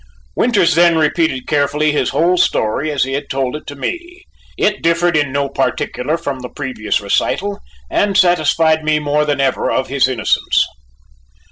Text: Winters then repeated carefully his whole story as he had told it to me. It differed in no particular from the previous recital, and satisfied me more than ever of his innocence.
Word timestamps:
Winters 0.35 0.73
then 0.73 0.97
repeated 0.97 1.45
carefully 1.47 1.91
his 1.91 2.09
whole 2.09 2.35
story 2.35 2.89
as 2.91 3.03
he 3.03 3.13
had 3.13 3.29
told 3.29 3.55
it 3.55 3.67
to 3.67 3.75
me. 3.75 4.23
It 4.57 4.81
differed 4.81 5.15
in 5.15 5.31
no 5.31 5.47
particular 5.47 6.17
from 6.17 6.39
the 6.39 6.49
previous 6.49 6.99
recital, 7.01 7.59
and 7.87 8.17
satisfied 8.17 8.83
me 8.83 8.97
more 8.97 9.25
than 9.25 9.39
ever 9.39 9.69
of 9.69 9.89
his 9.89 10.07
innocence. 10.07 10.65